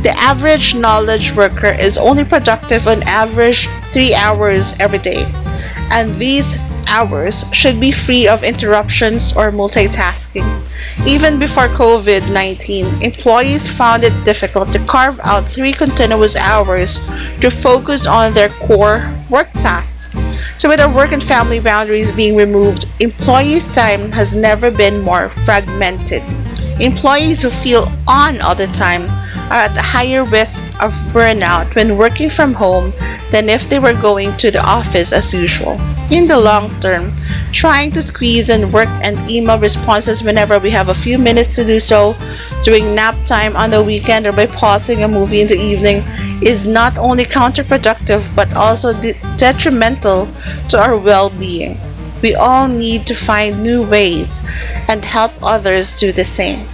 the 0.03 0.13
average 0.17 0.75
knowledge 0.75 1.35
worker 1.35 1.73
is 1.73 1.97
only 1.97 2.23
productive 2.23 2.87
on 2.87 3.03
average 3.03 3.69
3 3.91 4.15
hours 4.15 4.73
every 4.79 4.99
day. 4.99 5.25
And 5.91 6.15
these 6.15 6.57
hours 6.91 7.45
should 7.53 7.79
be 7.79 7.91
free 7.91 8.27
of 8.27 8.43
interruptions 8.43 9.31
or 9.31 9.49
multitasking. 9.51 10.45
Even 11.07 11.39
before 11.39 11.69
COVID 11.69 12.29
19, 12.31 13.01
employees 13.01 13.67
found 13.67 14.03
it 14.03 14.13
difficult 14.25 14.71
to 14.73 14.85
carve 14.85 15.19
out 15.23 15.47
three 15.47 15.71
continuous 15.71 16.35
hours 16.35 16.99
to 17.39 17.49
focus 17.49 18.05
on 18.05 18.33
their 18.33 18.49
core 18.49 19.09
work 19.29 19.49
tasks. 19.53 20.09
So, 20.57 20.67
with 20.67 20.81
our 20.81 20.93
work 20.93 21.13
and 21.13 21.23
family 21.23 21.59
boundaries 21.59 22.11
being 22.11 22.35
removed, 22.35 22.85
employees' 22.99 23.65
time 23.67 24.11
has 24.11 24.35
never 24.35 24.69
been 24.69 25.01
more 25.01 25.29
fragmented. 25.29 26.21
Employees 26.79 27.41
who 27.41 27.49
feel 27.49 27.87
on 28.07 28.41
all 28.41 28.55
the 28.55 28.67
time 28.67 29.07
are 29.51 29.67
at 29.67 29.77
a 29.77 29.81
higher 29.81 30.23
risk 30.23 30.71
of 30.81 30.93
burnout 31.11 31.75
when 31.75 31.97
working 31.97 32.29
from 32.29 32.53
home 32.53 32.93
than 33.31 33.49
if 33.49 33.67
they 33.67 33.79
were 33.79 33.93
going 33.93 34.35
to 34.37 34.49
the 34.49 34.63
office 34.65 35.11
as 35.11 35.33
usual. 35.33 35.77
In 36.09 36.25
the 36.27 36.39
long 36.39 36.69
term, 36.79 37.13
trying 37.51 37.91
to 37.91 38.01
squeeze 38.01 38.49
in 38.49 38.71
work 38.71 38.87
and 39.03 39.29
email 39.29 39.59
responses 39.59 40.23
whenever 40.23 40.57
we 40.57 40.69
have 40.69 40.87
a 40.87 40.93
few 40.93 41.17
minutes 41.17 41.55
to 41.55 41.65
do 41.65 41.81
so, 41.81 42.15
during 42.63 42.95
nap 42.95 43.15
time 43.25 43.57
on 43.57 43.71
the 43.71 43.83
weekend 43.83 44.25
or 44.25 44.31
by 44.31 44.45
pausing 44.45 45.03
a 45.03 45.07
movie 45.07 45.41
in 45.41 45.47
the 45.47 45.59
evening, 45.59 46.01
is 46.41 46.65
not 46.65 46.97
only 46.97 47.25
counterproductive 47.25 48.23
but 48.33 48.53
also 48.55 48.93
de- 48.93 49.19
detrimental 49.35 50.29
to 50.69 50.79
our 50.79 50.97
well 50.97 51.29
being. 51.29 51.77
We 52.21 52.35
all 52.35 52.69
need 52.69 53.05
to 53.07 53.15
find 53.15 53.63
new 53.63 53.83
ways 53.83 54.39
and 54.87 55.03
help 55.03 55.33
others 55.43 55.91
do 55.91 56.13
the 56.13 56.23
same. 56.23 56.69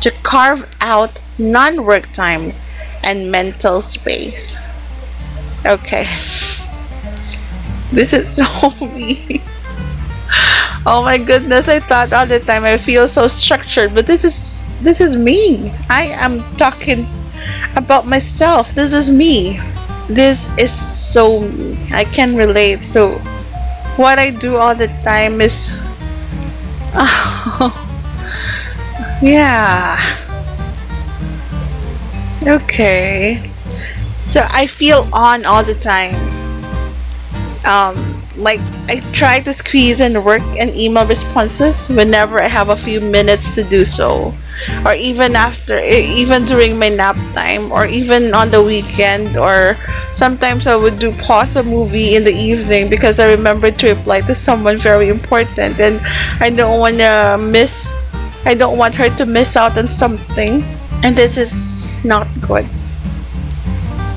To 0.00 0.10
carve 0.22 0.64
out 0.80 1.20
non 1.38 1.84
work 1.84 2.10
time 2.12 2.52
and 3.02 3.30
mental 3.30 3.80
space. 3.80 4.56
Okay. 5.66 6.08
This 7.92 8.12
is 8.12 8.36
so 8.36 8.70
me. 8.86 9.42
oh 10.86 11.02
my 11.02 11.18
goodness, 11.18 11.68
I 11.68 11.80
thought 11.80 12.12
all 12.12 12.26
the 12.26 12.40
time 12.40 12.64
I 12.64 12.76
feel 12.76 13.08
so 13.08 13.28
structured, 13.28 13.94
but 13.94 14.06
this 14.06 14.24
is 14.24 14.64
this 14.82 15.00
is 15.00 15.16
me. 15.16 15.72
I 15.88 16.12
am 16.18 16.42
talking 16.56 17.06
about 17.76 18.06
myself. 18.06 18.74
This 18.74 18.92
is 18.92 19.10
me. 19.10 19.60
This 20.08 20.48
is 20.58 20.72
so 20.72 21.40
me. 21.40 21.78
I 21.92 22.04
can 22.04 22.36
relate. 22.36 22.84
So 22.84 23.18
what 23.96 24.18
I 24.18 24.30
do 24.30 24.56
all 24.56 24.74
the 24.74 24.88
time 25.04 25.40
is 25.40 25.70
oh, 26.94 27.72
yeah. 29.22 30.23
Okay. 32.46 33.50
So 34.26 34.40
I 34.50 34.66
feel 34.66 35.08
on 35.12 35.44
all 35.44 35.64
the 35.64 35.74
time. 35.74 36.14
Um, 37.64 38.20
like 38.36 38.60
I 38.88 39.00
try 39.12 39.40
to 39.40 39.52
squeeze 39.52 40.00
in 40.00 40.22
work 40.22 40.42
and 40.58 40.74
email 40.74 41.06
responses 41.06 41.88
whenever 41.88 42.40
I 42.40 42.48
have 42.48 42.68
a 42.68 42.76
few 42.76 43.00
minutes 43.00 43.54
to 43.54 43.64
do 43.64 43.84
so, 43.86 44.34
or 44.84 44.94
even 44.94 45.34
after, 45.34 45.78
even 45.78 46.44
during 46.44 46.78
my 46.78 46.90
nap 46.90 47.16
time, 47.32 47.72
or 47.72 47.86
even 47.86 48.34
on 48.34 48.50
the 48.50 48.62
weekend, 48.62 49.38
or 49.38 49.78
sometimes 50.12 50.66
I 50.66 50.76
would 50.76 50.98
do 50.98 51.12
pause 51.12 51.56
a 51.56 51.62
movie 51.62 52.16
in 52.16 52.24
the 52.24 52.34
evening 52.34 52.90
because 52.90 53.18
I 53.18 53.32
remember 53.32 53.70
to 53.70 53.94
reply 53.94 54.20
to 54.22 54.34
someone 54.34 54.76
very 54.76 55.08
important, 55.08 55.80
and 55.80 56.00
I 56.40 56.50
don't 56.50 56.80
want 56.80 56.98
to 56.98 57.38
miss, 57.40 57.86
I 58.44 58.54
don't 58.54 58.76
want 58.76 58.94
her 58.96 59.08
to 59.08 59.24
miss 59.24 59.56
out 59.56 59.78
on 59.78 59.88
something, 59.88 60.62
and 61.04 61.14
this 61.14 61.36
is 61.36 61.92
not 62.02 62.26
good. 62.40 62.66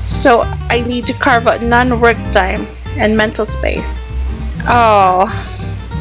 So 0.04 0.40
I 0.70 0.82
need 0.88 1.06
to 1.06 1.12
carve 1.12 1.46
out 1.46 1.62
non-work 1.62 2.16
time 2.32 2.66
and 2.96 3.14
mental 3.14 3.44
space. 3.44 4.00
Oh, 4.66 5.28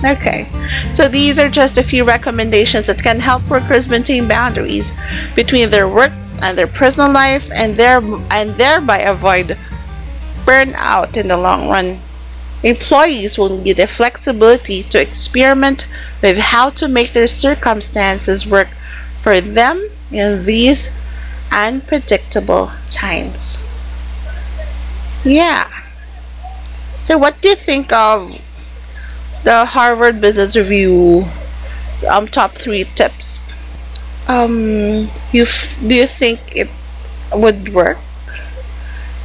okay. 0.05 0.49
So 0.89 1.09
these 1.09 1.39
are 1.39 1.49
just 1.49 1.77
a 1.77 1.83
few 1.83 2.05
recommendations 2.05 2.87
that 2.87 3.03
can 3.03 3.19
help 3.19 3.49
workers 3.49 3.89
maintain 3.89 4.29
boundaries 4.29 4.93
between 5.35 5.69
their 5.69 5.89
work 5.89 6.13
and 6.41 6.57
their 6.57 6.67
personal 6.67 7.11
life 7.11 7.49
and, 7.53 7.75
there, 7.75 8.01
and 8.31 8.55
thereby 8.55 8.99
avoid 8.99 9.57
burnout 10.45 11.17
in 11.17 11.27
the 11.27 11.37
long 11.37 11.67
run. 11.67 11.99
Employees 12.63 13.37
will 13.37 13.57
need 13.59 13.75
the 13.75 13.87
flexibility 13.87 14.83
to 14.83 15.01
experiment 15.01 15.85
with 16.21 16.37
how 16.37 16.69
to 16.69 16.87
make 16.87 17.11
their 17.11 17.27
circumstances 17.27 18.47
work 18.47 18.69
for 19.19 19.41
them 19.41 19.89
in 20.11 20.45
these 20.45 20.89
unpredictable 21.51 22.71
times. 22.89 23.65
Yeah. 25.23 25.69
So, 26.99 27.17
what 27.17 27.41
do 27.41 27.49
you 27.49 27.55
think 27.55 27.91
of 27.91 28.41
the 29.43 29.65
Harvard 29.65 30.19
Business 30.19 30.55
Review 30.55 31.25
um, 32.09 32.27
top 32.27 32.55
three 32.55 32.83
tips. 32.95 33.39
Um, 34.27 35.09
you 35.31 35.45
do 35.87 35.95
you 35.95 36.07
think 36.07 36.39
it 36.51 36.69
would 37.33 37.73
work? 37.73 37.97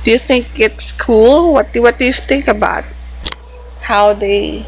Do 0.04 0.10
you 0.10 0.18
think 0.18 0.58
it's 0.58 0.92
cool? 0.92 1.52
What 1.52 1.72
do, 1.72 1.82
what 1.82 1.98
do 1.98 2.04
you 2.04 2.12
think 2.12 2.48
about 2.48 2.84
how 3.80 4.12
they 4.12 4.66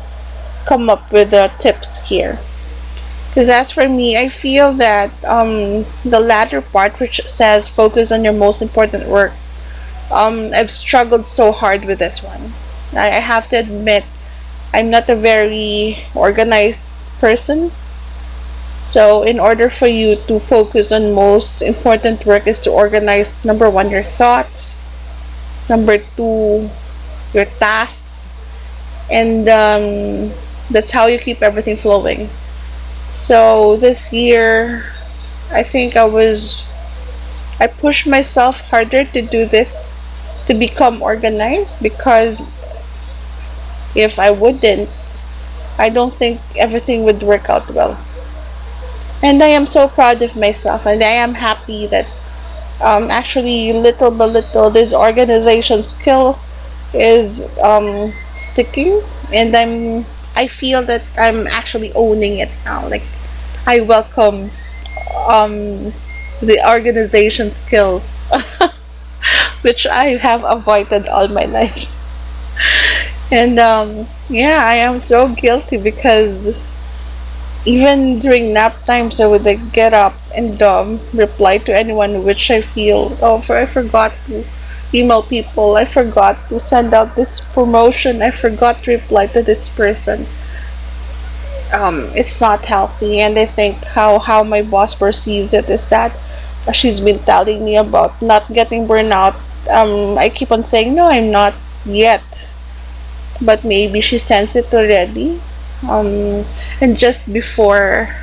come 0.66 0.90
up 0.90 1.12
with 1.12 1.30
the 1.30 1.52
tips 1.59 2.09
here? 2.09 2.38
Because 3.35 3.49
as 3.50 3.73
for 3.73 3.88
me, 3.88 4.17
I 4.17 4.29
feel 4.29 4.73
that 4.75 5.12
um, 5.25 5.85
the 6.05 6.21
latter 6.21 6.62
part, 6.62 7.00
which 7.00 7.21
says 7.26 7.67
focus 7.69 8.12
on 8.12 8.23
your 8.23 8.33
most 8.33 8.62
important 8.62 9.09
work, 9.09 9.33
um, 10.11 10.50
I've 10.55 10.71
struggled 10.71 11.26
so 11.26 11.53
hard 11.53 11.85
with 11.85 11.99
this 11.99 12.23
one. 12.23 12.55
I, 12.93 13.11
I 13.11 13.21
have 13.21 13.49
to 13.50 13.57
admit, 13.57 14.05
I'm 14.73 14.91
not 14.91 15.11
a 15.11 15.17
very 15.17 15.99
organized 16.14 16.83
person. 17.21 17.73
So, 18.79 19.23
in 19.25 19.41
order 19.41 19.71
for 19.71 19.87
you 19.88 20.17
to 20.29 20.38
focus 20.38 20.93
on 20.93 21.12
most 21.12 21.62
important 21.62 22.25
work, 22.26 22.47
is 22.47 22.61
to 22.61 22.71
organize 22.71 23.31
number 23.45 23.69
one, 23.71 23.91
your 23.91 24.05
thoughts, 24.05 24.79
number 25.69 25.99
two, 25.99 26.71
your 27.33 27.47
tasks, 27.47 28.29
and 29.11 29.49
um, 29.49 30.33
that's 30.71 30.91
how 30.93 31.07
you 31.07 31.19
keep 31.19 31.43
everything 31.43 31.76
flowing. 31.76 32.31
So, 33.14 33.76
this 33.76 34.12
year, 34.12 34.85
I 35.50 35.62
think 35.62 35.97
I 35.97 36.04
was, 36.04 36.66
I 37.61 37.66
pushed 37.68 38.06
myself 38.06 38.61
harder 38.71 39.04
to 39.04 39.23
do 39.23 39.47
this, 39.47 39.94
to 40.47 40.54
become 40.54 41.02
organized 41.02 41.76
because 41.83 42.42
if 43.94 44.18
I 44.18 44.30
wouldn't, 44.30 44.88
I 45.78 45.88
don't 45.90 46.14
think 46.14 46.40
everything 46.56 47.04
would 47.04 47.23
work 47.23 47.49
out 47.50 47.71
well. 47.71 47.99
And 49.23 49.42
I 49.42 49.49
am 49.49 49.66
so 49.66 49.88
proud 49.88 50.23
of 50.23 50.37
myself, 50.37 50.87
and 50.87 51.02
I 51.02 51.14
am 51.25 51.35
happy 51.35 51.87
that 51.88 52.06
um, 52.80 53.11
actually, 53.11 53.73
little 53.73 54.11
by 54.11 54.26
little, 54.26 54.71
this 54.71 54.92
organization 54.92 55.83
skill 55.85 56.38
is 56.94 57.49
um, 57.61 58.12
sticking, 58.37 59.02
and 59.33 59.56
I'm 59.56 60.06
I 60.37 60.47
feel 60.49 60.83
that 60.85 61.03
I'm 61.17 61.47
actually 61.47 61.93
owning 61.95 62.38
it 62.38 62.50
now. 62.64 62.87
Like 62.88 63.05
I 63.67 63.81
welcome 63.81 64.50
um, 65.29 65.93
the 66.43 66.61
organization 66.69 67.55
skills, 67.57 68.25
which 69.62 69.87
I 69.87 70.17
have 70.17 70.45
avoided 70.45 71.09
all 71.09 71.29
my 71.29 71.45
life. 71.45 71.88
And 73.31 73.59
um, 73.59 74.09
yeah, 74.29 74.62
I 74.64 74.76
am 74.76 75.00
so 75.00 75.29
guilty 75.29 75.76
because 75.76 76.61
even 77.64 78.19
during 78.19 78.53
nap 78.53 78.85
times, 78.85 79.21
I 79.21 79.26
would 79.26 79.45
like 79.45 79.73
get 79.73 79.95
up 79.95 80.14
and 80.35 80.62
um, 80.62 81.00
reply 81.12 81.59
to 81.59 81.76
anyone 81.76 82.25
which 82.25 82.50
I 82.50 82.61
feel, 82.61 83.17
oh, 83.23 83.43
I 83.49 83.67
forgot 83.67 84.12
to 84.26 84.45
email 84.94 85.22
people, 85.22 85.76
I 85.76 85.84
forgot 85.84 86.36
to 86.48 86.60
send 86.60 86.94
out 86.94 87.16
this 87.16 87.40
promotion, 87.52 88.22
I 88.22 88.30
forgot 88.30 88.82
to 88.84 88.92
reply 88.92 89.26
to 89.28 89.42
this 89.42 89.68
person. 89.68 90.26
Um, 91.72 92.12
it's 92.14 92.40
not 92.40 92.64
healthy, 92.64 93.20
and 93.20 93.38
I 93.38 93.46
think 93.46 93.82
how 93.84 94.18
how 94.18 94.44
my 94.44 94.62
boss 94.62 94.94
perceives 94.94 95.52
it 95.52 95.68
is 95.68 95.88
that 95.88 96.14
she's 96.72 97.00
been 97.00 97.18
telling 97.24 97.64
me 97.64 97.76
about 97.76 98.20
not 98.22 98.46
getting 98.52 98.86
burnout. 98.86 99.34
Um, 99.68 100.16
I 100.18 100.28
keep 100.28 100.52
on 100.52 100.62
saying 100.62 100.94
no, 100.94 101.06
I'm 101.06 101.30
not 101.30 101.54
yet 101.84 102.48
but 103.40 103.64
maybe 103.64 104.00
she 104.00 104.18
sends 104.18 104.54
it 104.56 104.72
already 104.72 105.40
um, 105.88 106.44
and 106.80 106.98
just 106.98 107.30
before 107.32 108.14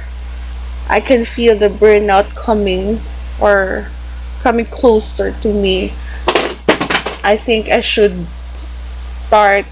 I 0.88 1.00
can 1.00 1.26
feel 1.26 1.58
the 1.58 1.70
burnout 1.70 2.30
coming 2.36 3.02
or 3.40 3.88
coming 4.42 4.66
closer 4.66 5.32
to 5.42 5.54
me 5.54 5.94
I 7.24 7.38
think 7.38 7.70
I 7.70 7.82
should 7.82 8.28
start 8.54 9.66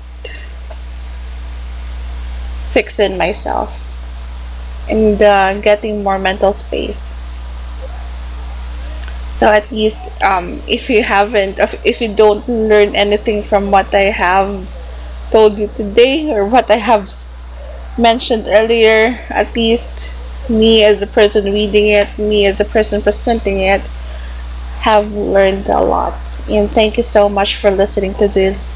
fixing 2.71 3.17
myself 3.17 3.83
and 4.89 5.21
uh, 5.21 5.59
getting 5.61 6.03
more 6.03 6.19
mental 6.19 6.53
space. 6.53 7.15
So 9.33 9.47
at 9.47 9.71
least 9.71 10.09
um, 10.21 10.61
if 10.67 10.89
you 10.89 11.03
haven't 11.03 11.59
if 11.83 12.01
you 12.01 12.13
don't 12.13 12.47
learn 12.47 12.95
anything 12.95 13.41
from 13.43 13.71
what 13.71 13.93
I 13.93 14.11
have 14.11 14.67
told 15.31 15.59
you 15.59 15.69
today 15.75 16.31
or 16.31 16.45
what 16.45 16.69
I 16.71 16.77
have 16.77 17.11
mentioned 17.97 18.47
earlier, 18.47 19.19
at 19.29 19.55
least 19.55 20.13
me 20.49 20.83
as 20.83 21.01
a 21.01 21.07
person 21.07 21.53
reading 21.53 21.87
it, 21.89 22.17
me 22.19 22.45
as 22.47 22.59
a 22.59 22.65
person 22.65 23.01
presenting 23.01 23.61
it, 23.61 23.83
have 24.79 25.11
learned 25.11 25.67
a 25.67 25.81
lot. 25.81 26.41
And 26.49 26.69
thank 26.69 26.97
you 26.97 27.03
so 27.03 27.29
much 27.29 27.55
for 27.57 27.71
listening 27.71 28.13
to 28.15 28.27
this 28.27 28.75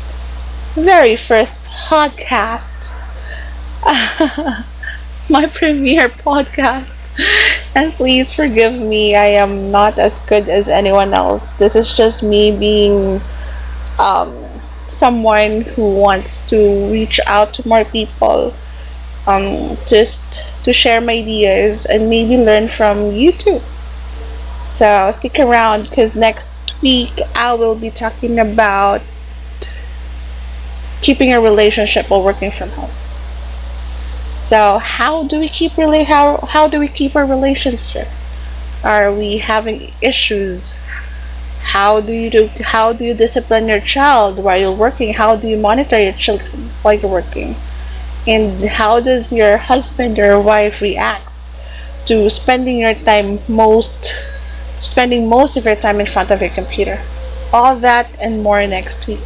very 0.75 1.15
first 1.15 1.53
podcast, 1.65 2.93
my 5.29 5.45
premiere 5.47 6.09
podcast. 6.09 6.97
And 7.75 7.93
please 7.93 8.33
forgive 8.33 8.73
me, 8.73 9.15
I 9.15 9.27
am 9.37 9.71
not 9.71 9.97
as 9.97 10.19
good 10.19 10.49
as 10.49 10.67
anyone 10.67 11.13
else. 11.13 11.53
This 11.53 11.75
is 11.75 11.93
just 11.93 12.23
me 12.23 12.57
being 12.57 13.21
um, 13.99 14.35
someone 14.87 15.61
who 15.61 15.95
wants 15.95 16.39
to 16.47 16.91
reach 16.91 17.19
out 17.27 17.53
to 17.55 17.67
more 17.67 17.85
people 17.85 18.53
um, 19.27 19.77
just 19.87 20.43
to 20.63 20.73
share 20.73 21.01
my 21.01 21.13
ideas 21.13 21.85
and 21.85 22.09
maybe 22.09 22.37
learn 22.37 22.67
from 22.67 23.11
you 23.13 23.31
too 23.31 23.61
so 24.65 25.11
stick 25.11 25.39
around 25.39 25.89
because 25.89 26.15
next 26.15 26.49
week 26.81 27.11
i 27.35 27.53
will 27.53 27.75
be 27.75 27.91
talking 27.91 28.39
about 28.39 29.01
keeping 31.03 31.33
a 31.33 31.41
relationship 31.41 32.09
while 32.09 32.23
working 32.23 32.49
from 32.49 32.69
home. 32.69 32.89
So 34.37 34.77
how 34.77 35.23
do 35.23 35.39
we 35.39 35.49
keep 35.49 35.77
really 35.77 36.03
how 36.05 36.37
how 36.37 36.67
do 36.67 36.79
we 36.79 36.87
keep 36.87 37.15
our 37.15 37.25
relationship? 37.25 38.07
Are 38.83 39.13
we 39.13 39.37
having 39.37 39.93
issues? 40.01 40.75
How 41.73 41.99
do 41.99 42.13
you 42.13 42.29
do 42.29 42.49
how 42.73 42.93
do 42.93 43.05
you 43.05 43.13
discipline 43.13 43.67
your 43.67 43.81
child 43.81 44.39
while 44.39 44.59
you're 44.59 44.81
working? 44.85 45.13
How 45.13 45.35
do 45.35 45.47
you 45.47 45.57
monitor 45.57 45.99
your 45.99 46.13
children 46.13 46.71
while 46.81 46.93
you're 46.93 47.11
working? 47.11 47.55
And 48.25 48.63
how 48.63 49.01
does 49.01 49.33
your 49.33 49.57
husband 49.57 50.17
or 50.19 50.39
wife 50.39 50.81
react 50.81 51.49
to 52.05 52.29
spending 52.29 52.79
your 52.79 52.93
time 52.93 53.39
most 53.49 54.15
spending 54.83 55.27
most 55.27 55.57
of 55.57 55.65
your 55.65 55.75
time 55.75 55.99
in 55.99 56.05
front 56.05 56.31
of 56.31 56.41
your 56.41 56.49
computer 56.51 56.99
all 57.51 57.75
that 57.79 58.07
and 58.21 58.43
more 58.43 58.65
next 58.67 59.07
week 59.07 59.19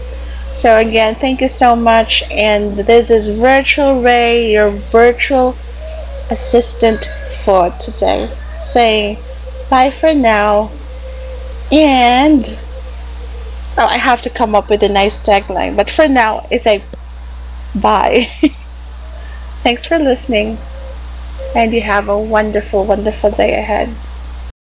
so 0.54 0.78
again 0.78 1.16
thank 1.16 1.42
you 1.42 1.48
so 1.48 1.76
much 1.76 2.24
and 2.32 2.78
this 2.78 3.10
is 3.10 3.28
virtual 3.30 4.02
ray 4.02 4.52
your 4.52 4.70
virtual 4.70 5.56
assistant 6.30 7.12
for 7.44 7.70
today 7.80 8.30
saying 8.56 9.18
bye 9.70 9.92
for 9.92 10.14
now 10.14 10.72
and 11.72 12.58
oh, 13.78 13.86
I 13.86 13.98
have 13.98 14.22
to 14.24 14.30
come 14.30 14.56
up 14.56 14.70
with 14.70 14.84
a 14.84 14.90
nice 14.90 15.20
tagline. 15.20 15.76
But 15.76 15.90
for 15.90 16.08
now, 16.08 16.48
it's 16.50 16.68
a 16.68 16.84
bye. 17.76 18.28
Thanks 19.64 19.86
for 19.86 20.00
listening, 20.00 20.58
and 21.56 21.74
you 21.74 21.82
have 21.82 22.08
a 22.10 22.18
wonderful, 22.18 22.86
wonderful 22.86 23.32
day 23.32 23.56
ahead. 23.56 23.96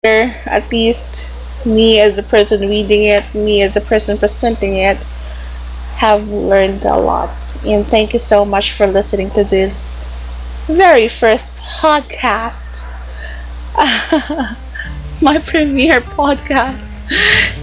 At 0.05 0.71
least 0.71 1.29
me 1.65 1.99
as 1.99 2.17
a 2.17 2.23
person 2.23 2.69
reading 2.69 3.03
it, 3.03 3.35
me 3.35 3.61
as 3.63 3.75
a 3.75 3.81
person 3.81 4.17
presenting 4.17 4.77
it, 4.77 4.95
have 5.97 6.25
learned 6.29 6.85
a 6.85 6.97
lot. 6.97 7.35
And 7.65 7.85
thank 7.85 8.13
you 8.13 8.19
so 8.19 8.45
much 8.45 8.71
for 8.71 8.87
listening 8.87 9.29
to 9.31 9.43
this 9.43 9.91
very 10.67 11.09
first 11.09 11.45
podcast. 11.57 12.87
My 15.21 15.37
premiere 15.39 15.99
podcast 15.99 16.89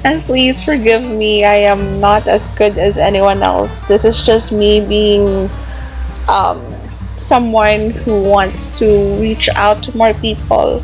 and 0.05 0.23
please 0.25 0.63
forgive 0.63 1.03
me, 1.03 1.45
I 1.45 1.55
am 1.55 2.01
not 2.01 2.27
as 2.27 2.49
good 2.49 2.77
as 2.77 2.99
anyone 2.99 3.43
else. 3.43 3.81
This 3.89 4.05
is 4.05 4.23
just 4.23 4.53
me 4.53 4.87
being 4.87 5.49
um, 6.29 6.75
someone 7.17 7.91
who 7.91 8.23
wants 8.23 8.69
to 8.79 9.17
reach 9.21 9.49
out 9.57 9.83
to 9.85 9.97
more 9.97 10.15
people, 10.15 10.83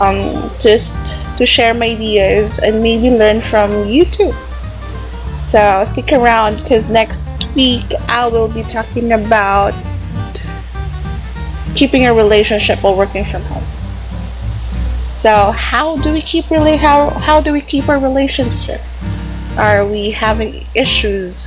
um, 0.00 0.50
just 0.58 0.94
to 1.36 1.46
share 1.46 1.74
my 1.74 1.86
ideas 1.86 2.58
and 2.58 2.82
maybe 2.82 3.10
learn 3.10 3.40
from 3.40 3.86
you 3.86 4.04
too. 4.04 4.32
So 5.38 5.84
stick 5.86 6.12
around 6.12 6.58
because 6.58 6.90
next 6.90 7.22
week 7.54 7.84
I 8.08 8.26
will 8.26 8.48
be 8.48 8.62
talking 8.62 9.12
about 9.12 9.74
keeping 11.74 12.06
a 12.06 12.14
relationship 12.14 12.82
while 12.82 12.96
working 12.96 13.24
from 13.24 13.42
home. 13.42 13.64
So 15.16 15.50
how 15.50 15.96
do 15.98 16.12
we 16.12 16.22
keep 16.22 16.50
really 16.50 16.76
how 16.76 17.10
how 17.10 17.40
do 17.40 17.52
we 17.52 17.60
keep 17.60 17.88
our 17.88 17.98
relationship? 17.98 18.80
Are 19.56 19.86
we 19.86 20.10
having 20.10 20.66
issues? 20.74 21.44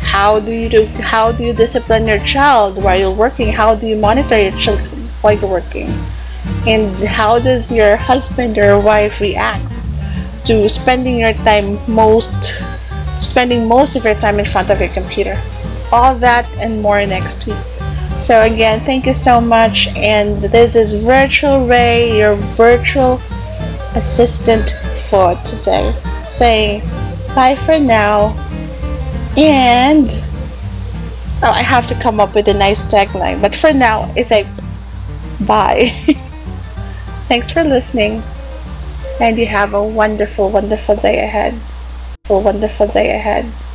How 0.00 0.38
do 0.40 0.52
you 0.52 0.68
do 0.68 0.86
how 1.02 1.32
do 1.32 1.44
you 1.44 1.52
discipline 1.52 2.06
your 2.06 2.20
child 2.20 2.82
while 2.82 2.98
you're 2.98 3.10
working? 3.10 3.52
How 3.52 3.74
do 3.74 3.86
you 3.86 3.96
monitor 3.96 4.38
your 4.38 4.56
children 4.58 5.08
while 5.20 5.34
you're 5.34 5.50
working? 5.50 5.88
And 6.66 6.96
how 7.04 7.38
does 7.38 7.70
your 7.70 7.96
husband 7.96 8.58
or 8.58 8.78
wife 8.80 9.20
react 9.20 9.88
to 10.46 10.68
spending 10.68 11.18
your 11.18 11.32
time 11.32 11.78
most 11.90 12.54
spending 13.20 13.66
most 13.66 13.96
of 13.96 14.04
your 14.04 14.14
time 14.14 14.38
in 14.38 14.44
front 14.44 14.70
of 14.70 14.80
your 14.80 14.90
computer? 14.90 15.40
All 15.92 16.14
that 16.16 16.48
and 16.58 16.82
more 16.82 17.04
next 17.06 17.46
week. 17.46 17.56
So 18.18 18.42
again, 18.42 18.80
thank 18.80 19.06
you 19.06 19.12
so 19.12 19.40
much 19.40 19.88
and 19.88 20.42
this 20.42 20.74
is 20.74 20.94
Virtual 20.94 21.66
Ray, 21.66 22.16
your 22.16 22.34
virtual 22.34 23.20
assistant 23.94 24.76
for 25.08 25.34
today. 25.44 25.94
Say 26.22 26.82
bye 27.36 27.54
for 27.54 27.78
now 27.78 28.30
and 29.36 30.10
oh 31.42 31.50
I 31.50 31.62
have 31.62 31.86
to 31.88 31.94
come 31.96 32.18
up 32.18 32.34
with 32.34 32.48
a 32.48 32.54
nice 32.54 32.82
tagline 32.84 33.42
but 33.42 33.54
for 33.54 33.74
now 33.74 34.10
it's 34.16 34.30
like 34.30 34.46
bye 35.40 35.92
thanks 37.28 37.50
for 37.50 37.64
listening. 37.64 38.24
And 39.20 39.38
you 39.38 39.46
have 39.48 39.74
a 39.74 39.84
wonderful 39.84 40.50
wonderful 40.50 40.96
day 40.96 41.20
ahead. 41.22 41.74
A 42.30 42.38
wonderful 42.38 42.88
day 42.88 43.12
ahead 43.12 43.65